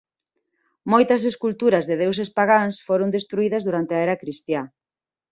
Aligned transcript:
Moitas 0.91 1.21
esculturas 1.31 1.87
de 1.89 1.95
deuses 2.03 2.29
pagáns 2.39 2.75
foron 2.87 3.09
destruídas 3.15 3.65
durante 3.67 3.93
a 3.95 4.01
era 4.05 4.19
cristiá. 4.21 4.61